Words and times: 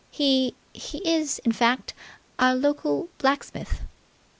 He 0.09 0.55
he 0.73 0.97
is, 1.07 1.37
in 1.45 1.51
fact, 1.51 1.93
our 2.39 2.55
local 2.55 3.09
blacksmith!" 3.19 3.81